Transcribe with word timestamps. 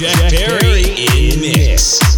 Jack 0.00 0.32
Perry 0.32 0.94
in 0.96 1.40
mix. 1.42 2.09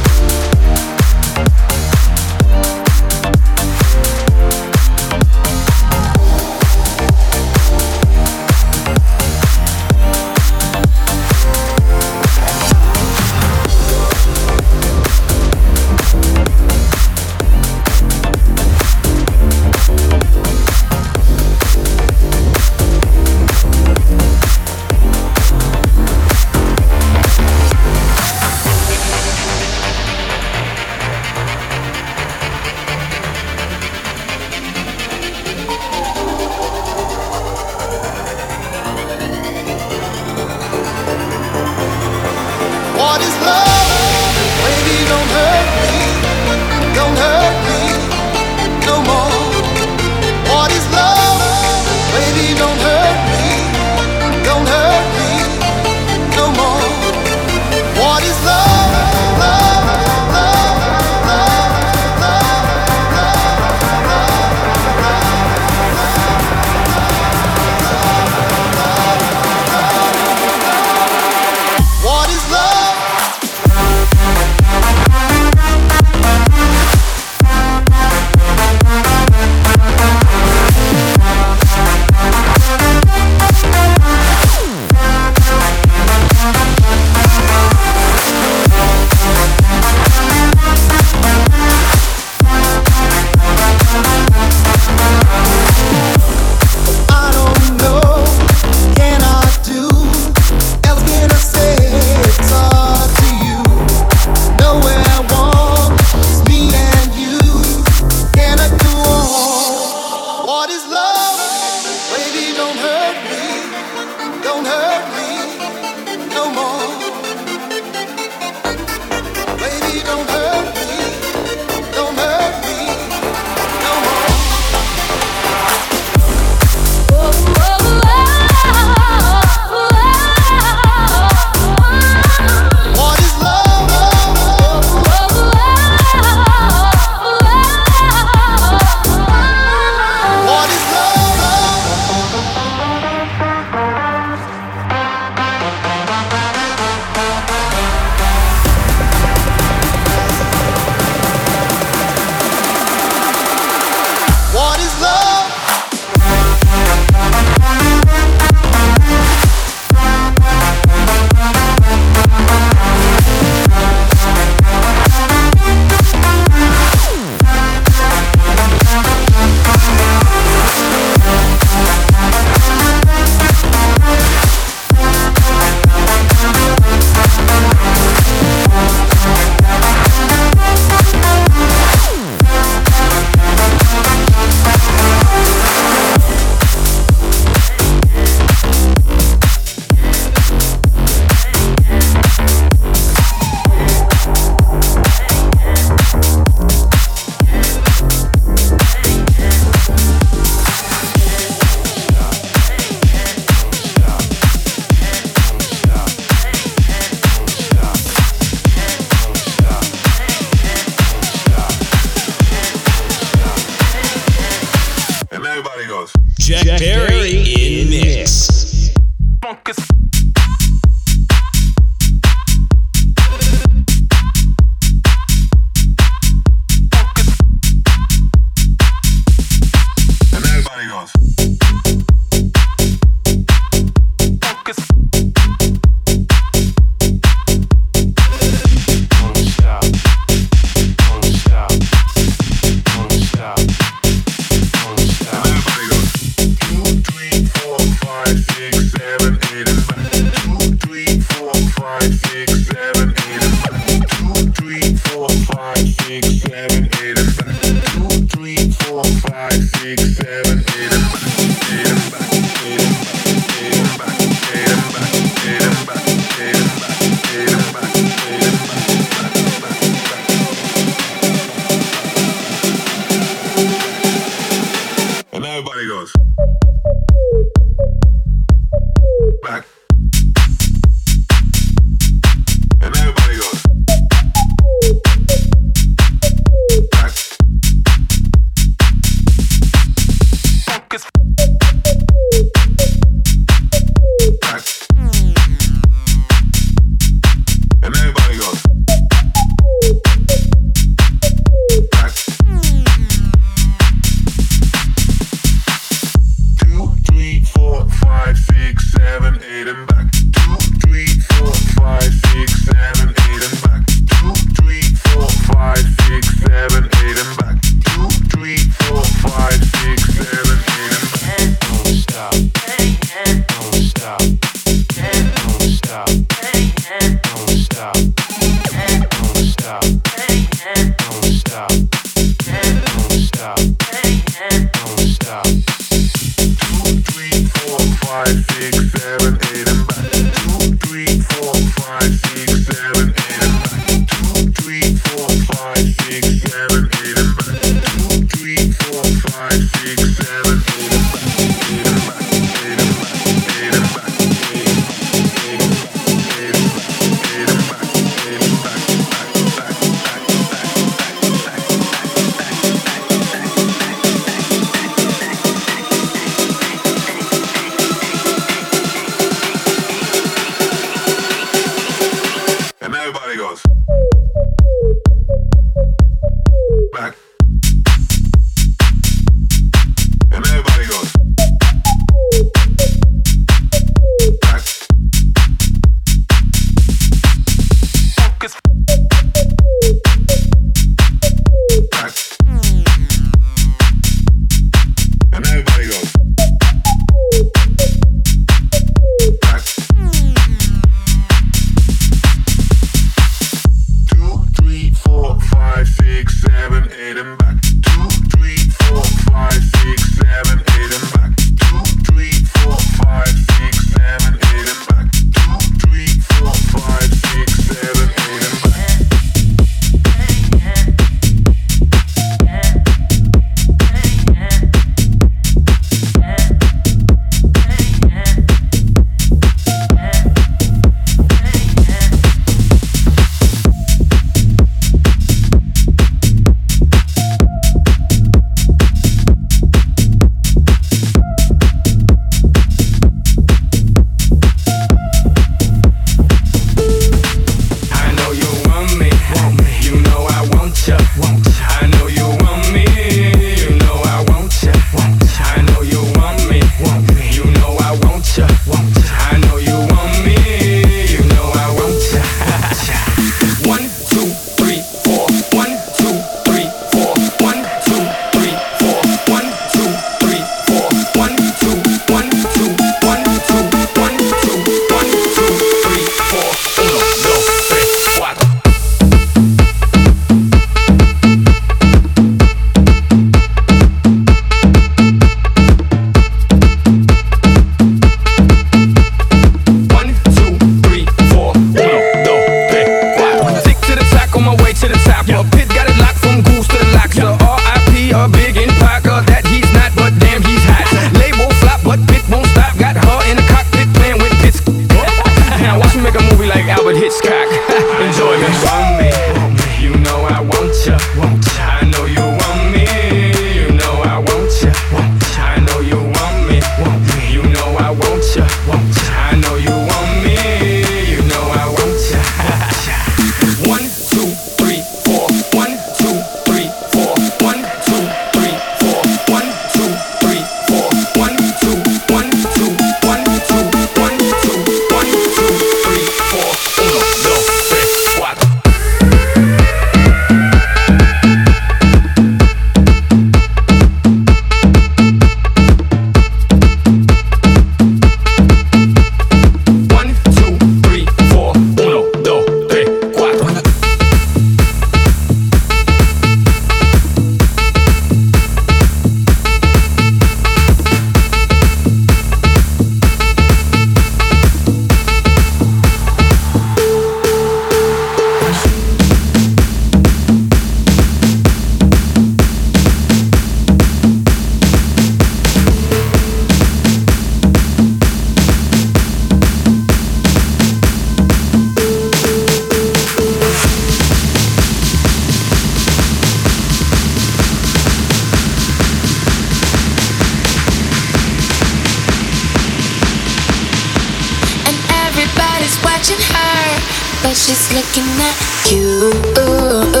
But 597.21 597.35
she's 597.35 597.71
looking 597.73 598.09
at 598.19 598.71
you. 598.71 600.00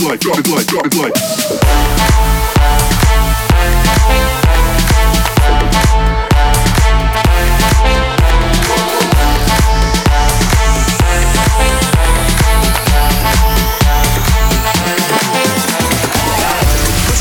It 0.00 0.04
like, 0.04 0.20
drop 0.20 0.38
it 0.38 0.48
like, 0.48 0.66
drop 0.66 0.86
it 0.86 0.94
like. 0.94 1.12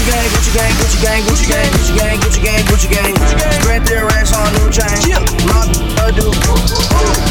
Gang, 0.08 0.30
Gucci 0.32 1.02
gang, 1.04 1.22
Gucci 1.28 1.50
gang, 1.52 1.72
Gucci 1.74 1.96
gang, 1.98 2.20
Gucci 2.20 2.42
gang, 2.42 2.66
Gucci 2.66 2.90
gang, 2.90 3.14
Gucci 3.14 3.38
gang. 3.38 3.62
Spread 3.62 3.86
their 3.86 4.06
racks 4.06 4.34
on 4.34 4.52
new 4.54 4.70
chain. 4.72 4.88
My 5.46 5.68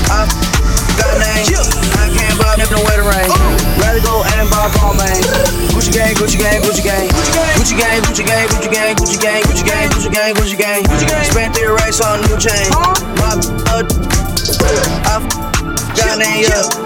I 0.08 0.28
got 0.98 1.18
names. 1.18 1.50
I 1.96 2.12
can't 2.14 2.38
buy 2.38 2.56
nothing 2.56 2.84
with 2.84 2.96
the 2.96 3.02
rain 3.02 3.35
love 4.66 4.74
Gucci 4.74 4.96
man. 4.98 5.22
Gucci 5.70 5.92
gang, 5.92 6.14
Gucci 6.14 6.38
gang, 6.38 6.62
Gucci 6.62 6.82
gang. 6.82 7.08
Gucci 7.56 7.78
gang, 7.78 8.02
Gucci 8.02 8.24
gang, 8.26 8.48
Gucci 8.48 8.70
gang, 8.72 8.96
Gucci 8.96 9.18
gang, 9.20 9.42
Gucci 9.42 10.12
gang, 10.12 10.34
Gucci 10.34 10.58
gang, 10.58 10.82
Gucci 10.84 11.08
gang. 11.08 11.24
Spent 11.24 11.54
three 11.54 11.66
racks 11.66 12.00
on 12.00 12.20
new 12.22 12.38
chain. 12.38 12.70
My 12.70 13.36
blood, 13.36 13.92
I 15.06 15.22
got 15.96 16.20
an 16.20 16.52
up. 16.52 16.85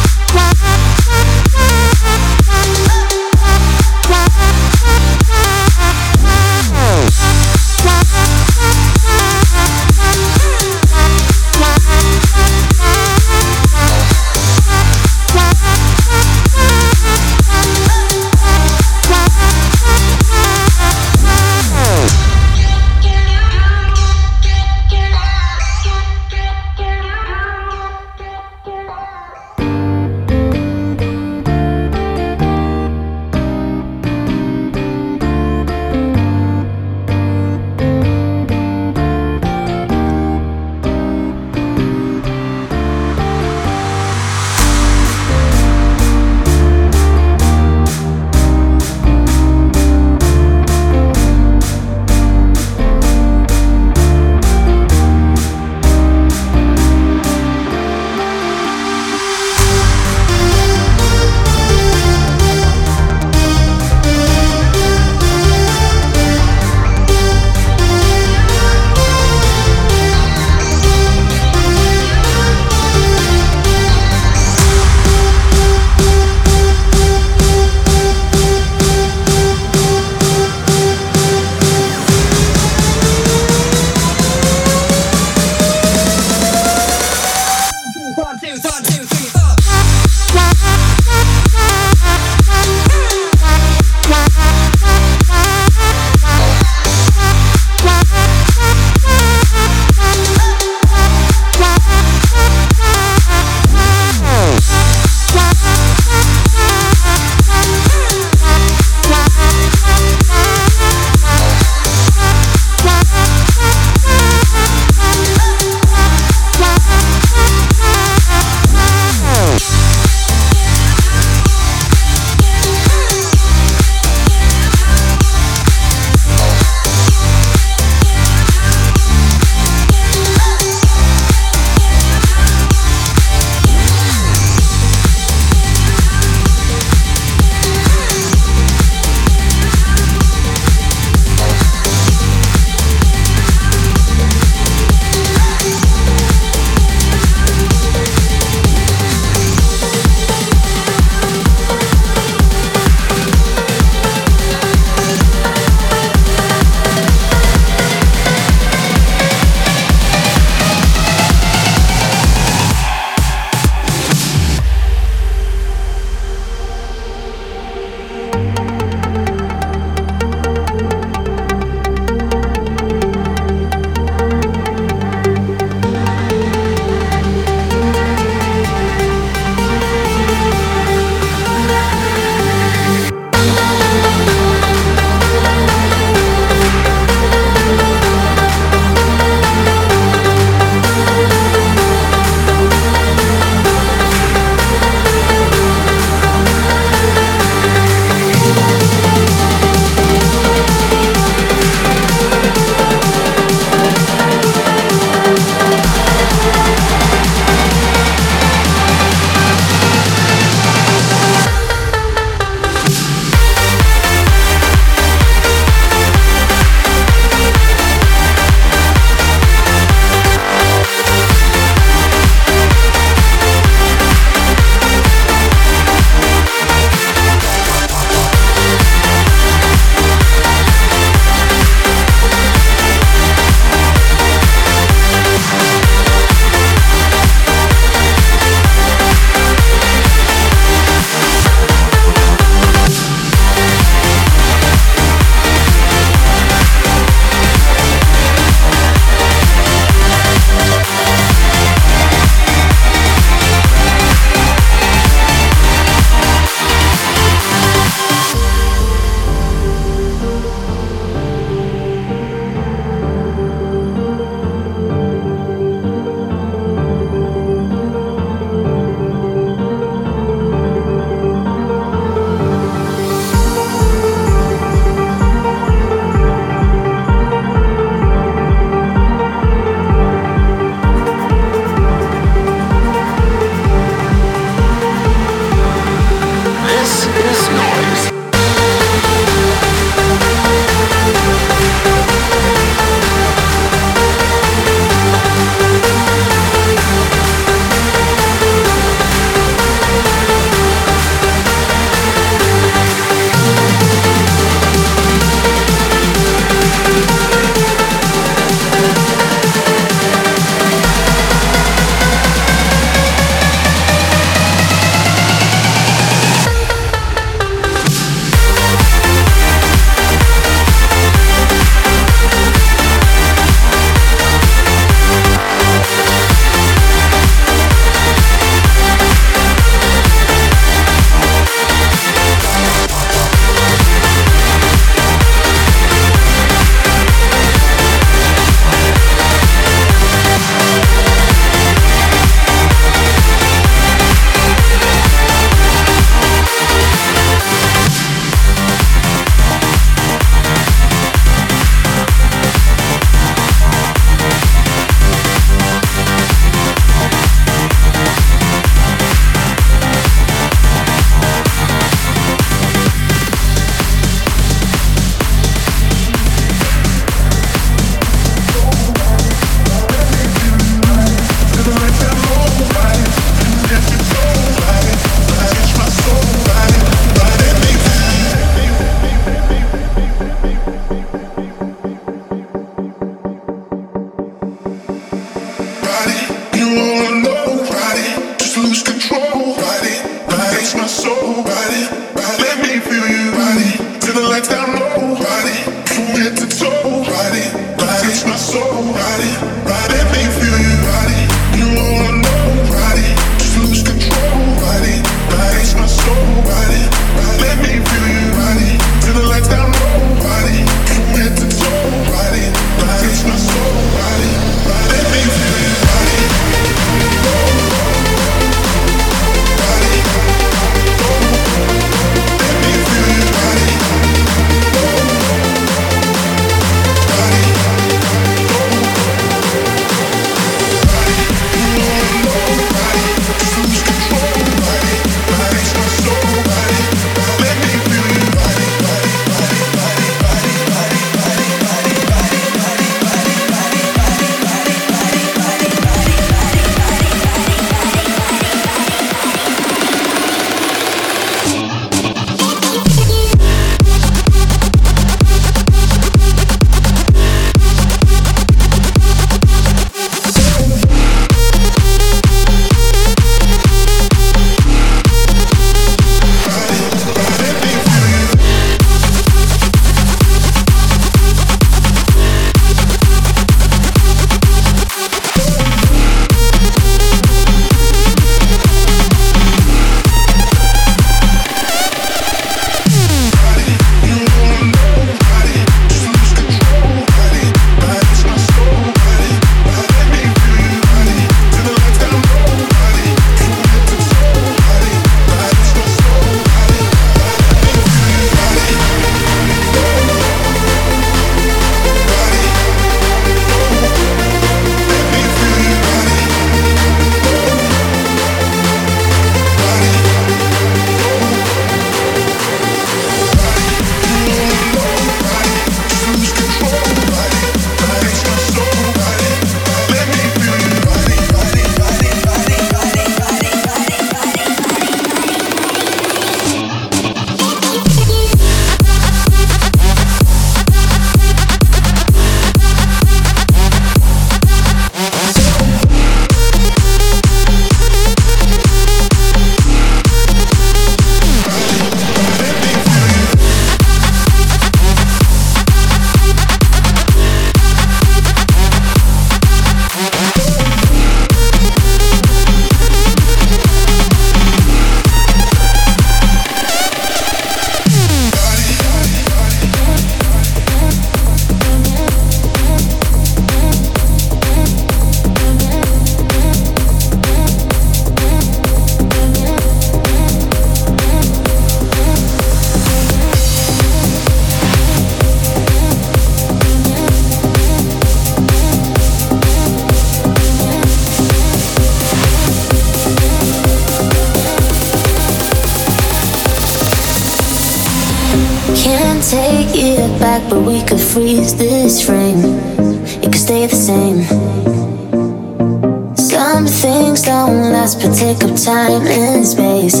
us, 597.84 597.94
but 597.94 598.14
take 598.14 598.42
up 598.44 598.56
time 598.56 599.06
and 599.06 599.46
space. 599.46 600.00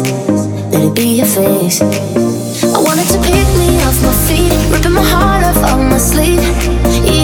Let 0.72 0.84
it 0.88 0.94
be 0.94 1.18
your 1.18 1.26
face. 1.26 1.82
I 1.82 2.80
wanted 2.80 3.06
to 3.12 3.18
pick 3.20 3.48
me 3.60 3.76
off 3.84 3.98
my 4.02 4.14
feet, 4.26 4.52
ripping 4.72 4.92
my 4.92 5.02
heart 5.02 5.44
off 5.44 5.62
on 5.70 5.90
my 5.90 5.98
sleeve. 5.98 6.40
Yeah. 7.04 7.23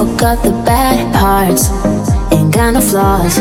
forgot 0.00 0.42
the 0.42 0.50
bad 0.64 1.12
parts. 1.12 1.68
Ain't 2.32 2.54
got 2.54 2.72
no 2.72 2.80
flaws. 2.80 3.38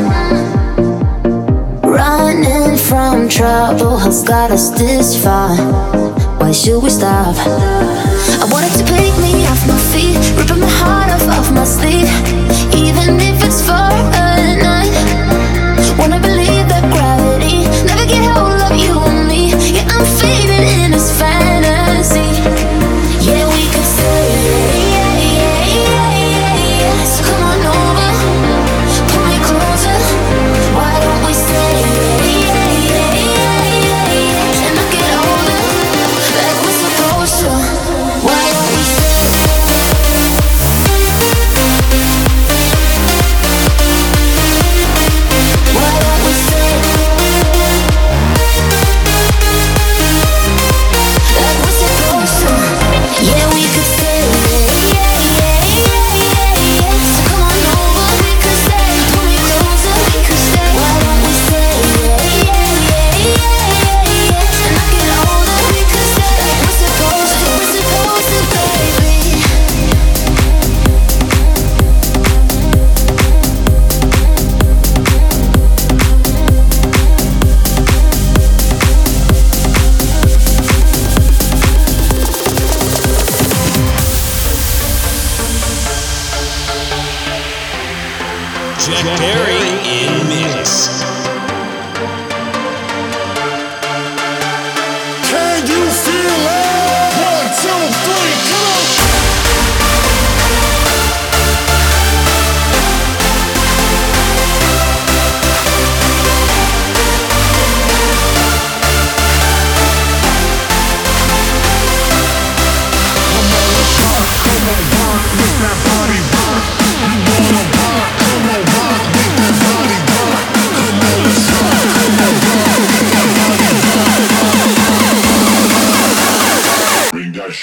Running 1.84 2.78
from 2.78 3.30
trouble 3.30 3.98
has 3.98 4.24
got 4.24 4.52
us 4.52 4.70
this 4.72 5.24
far. 5.24 5.56
Why 6.38 6.52
should 6.52 6.84
we 6.84 6.90
stop? 6.90 7.99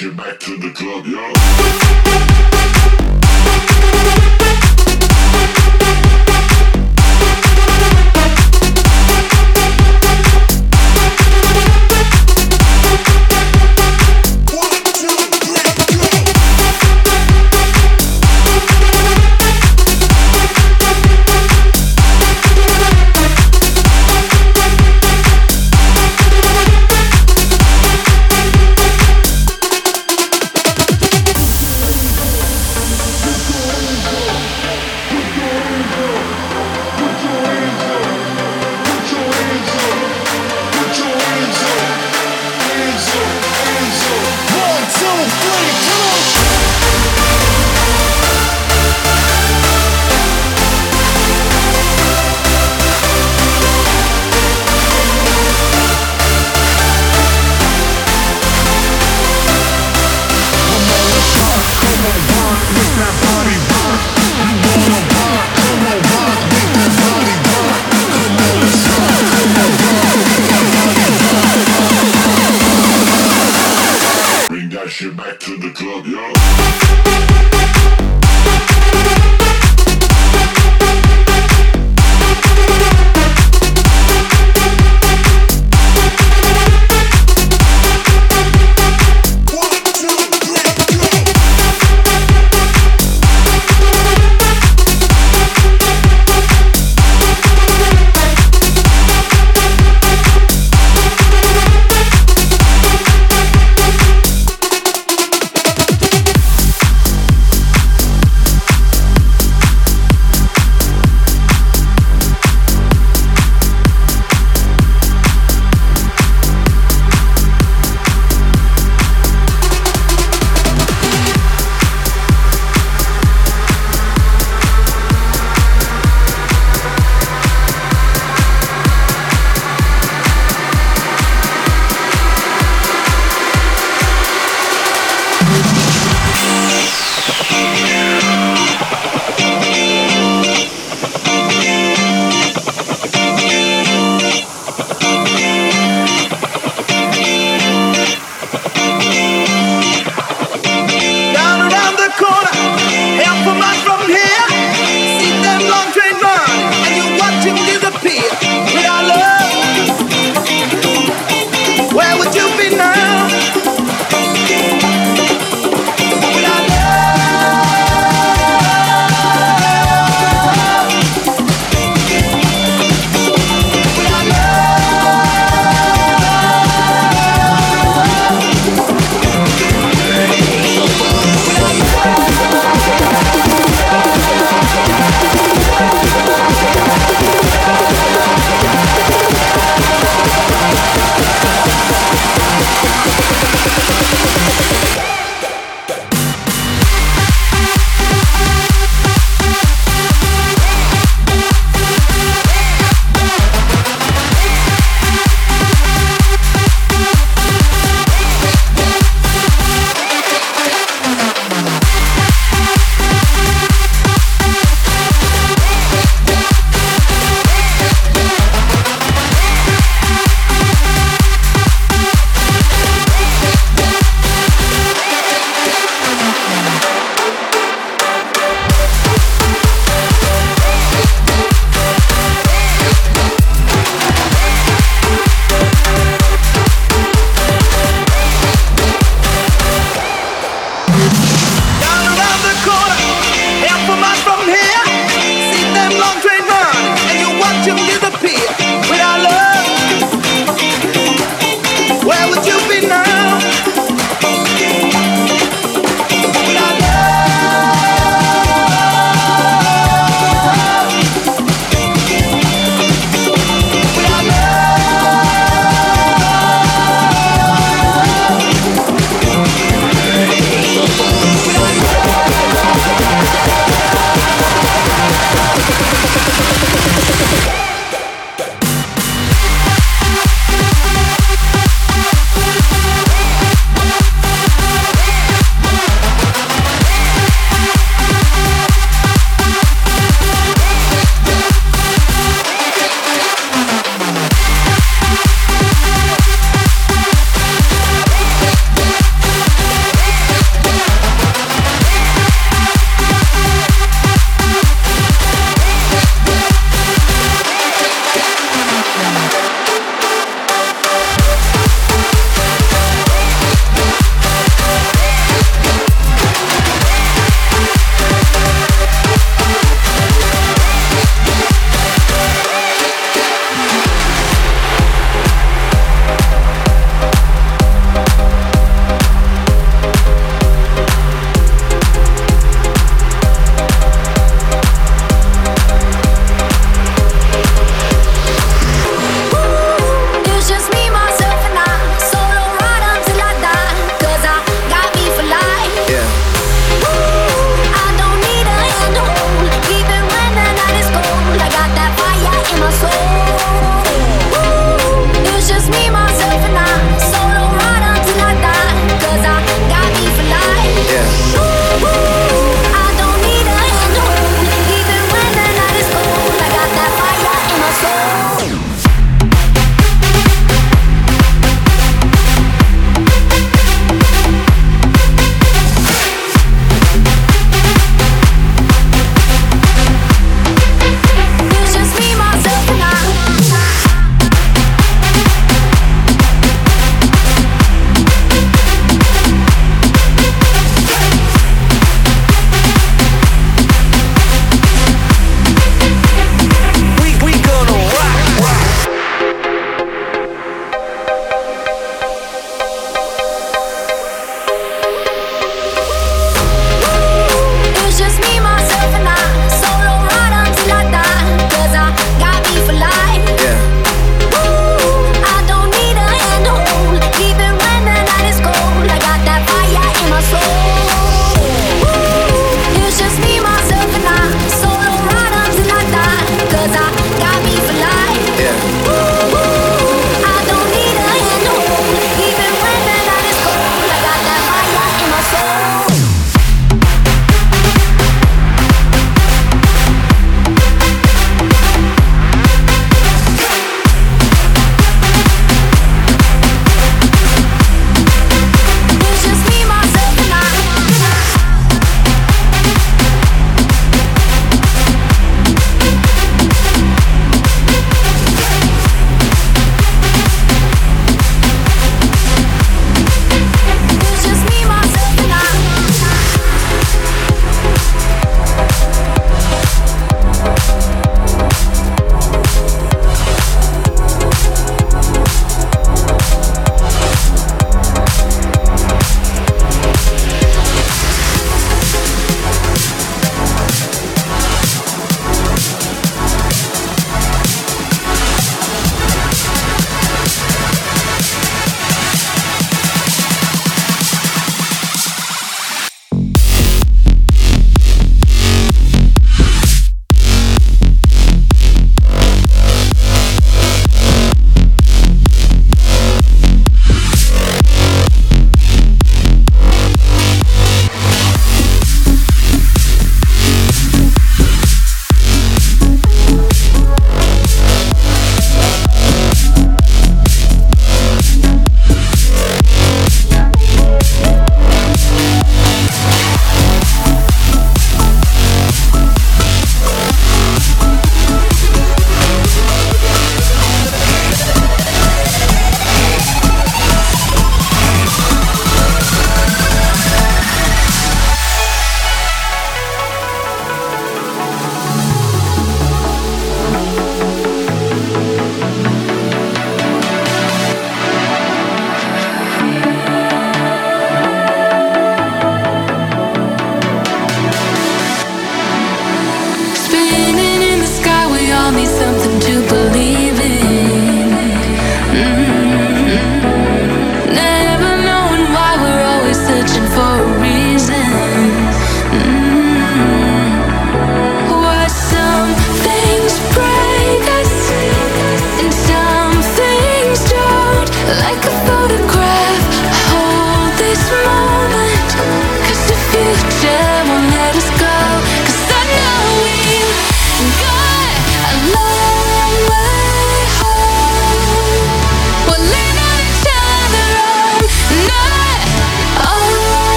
you 0.00 0.12
back 0.12 0.38
to 0.38 0.56
the 0.58 0.70
club, 0.72 1.06
yo. 1.06 1.85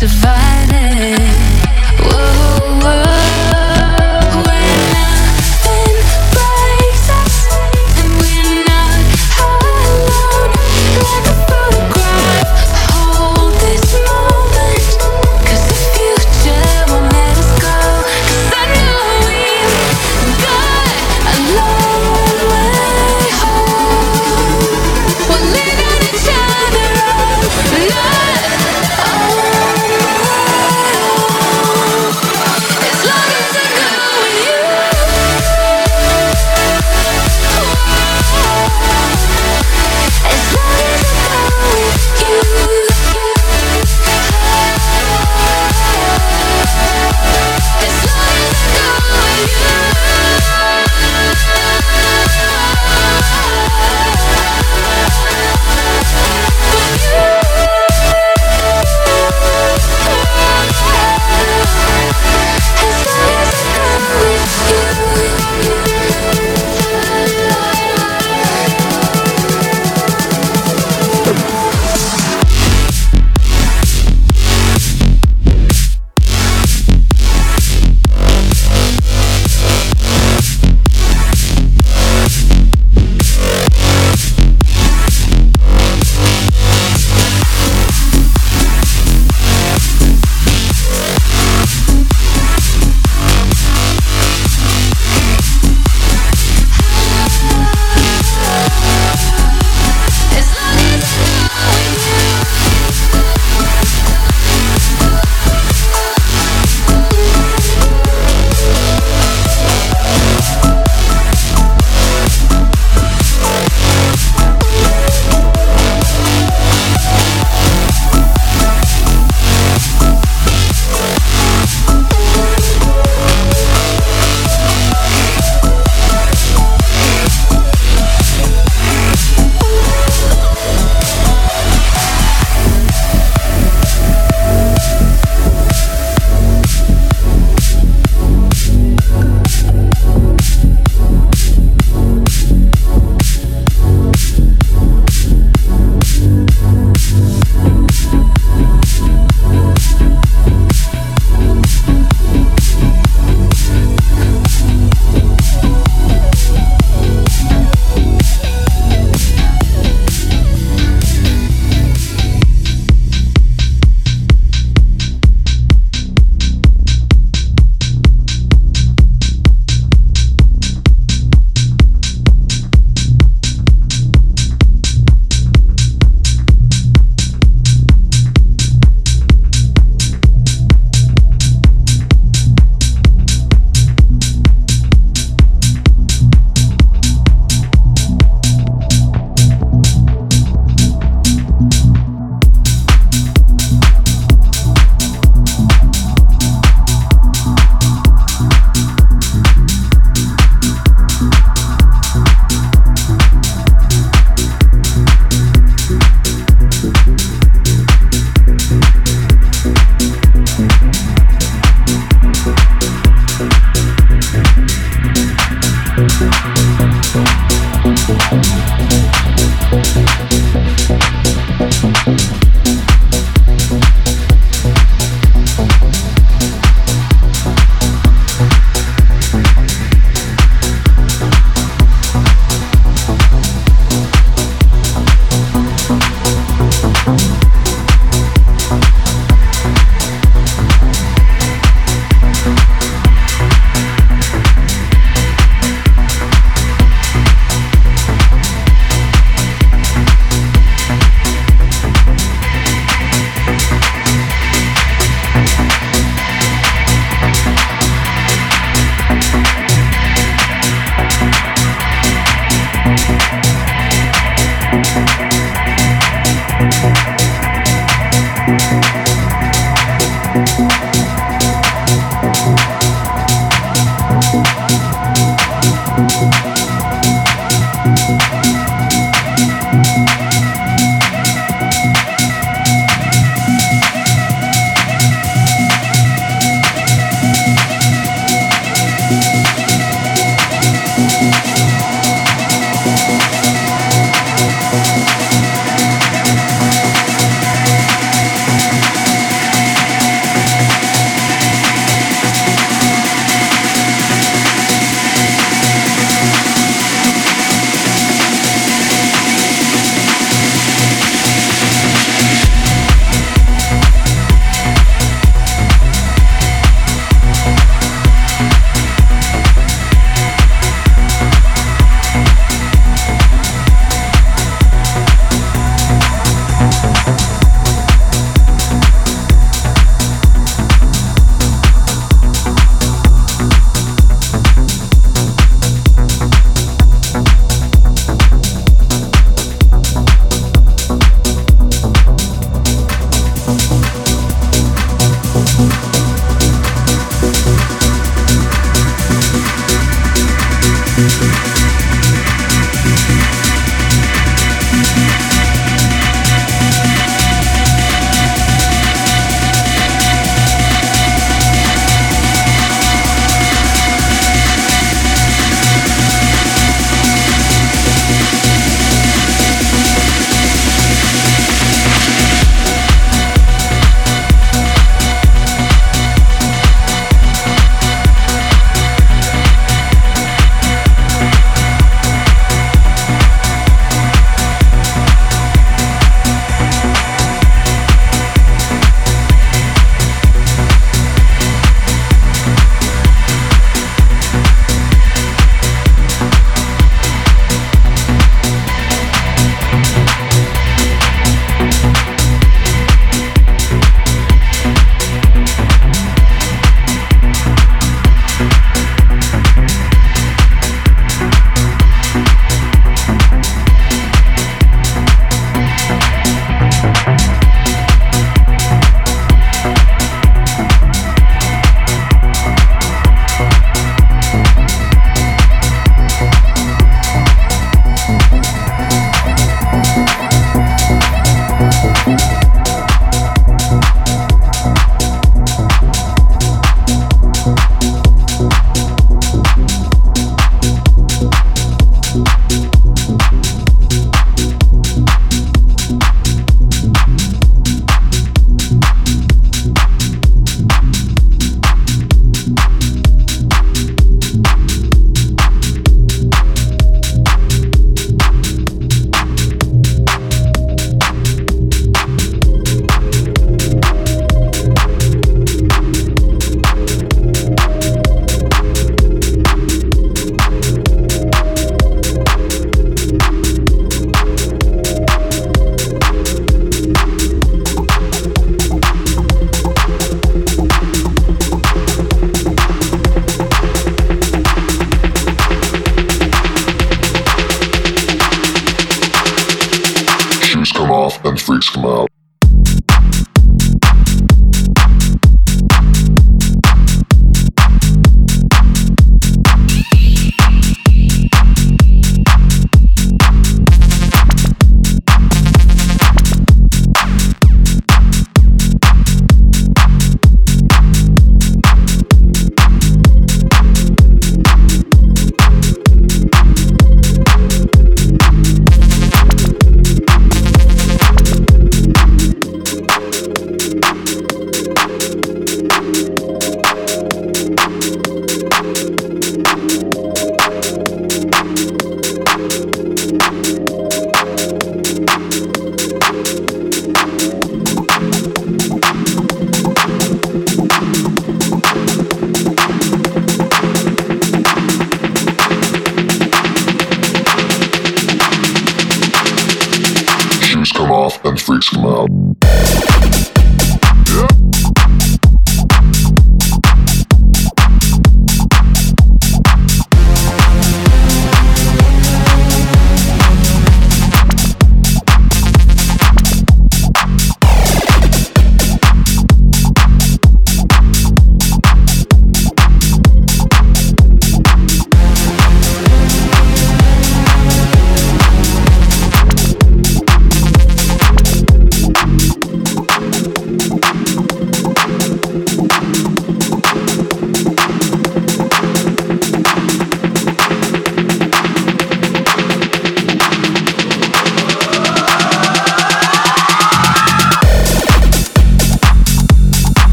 divided. 0.00 0.87